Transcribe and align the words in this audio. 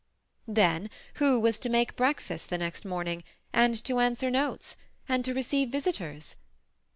Then 0.47 0.89
who 1.17 1.39
was 1.39 1.59
to 1.59 1.69
make 1.69 1.95
breakfast 1.95 2.49
the 2.49 2.57
next 2.57 2.83
morning, 2.85 3.23
and 3.53 3.75
to 3.83 3.99
answer 3.99 4.31
notes, 4.31 4.75
and 5.07 5.23
to 5.25 5.31
receive 5.35 5.69
visitors? 5.69 6.35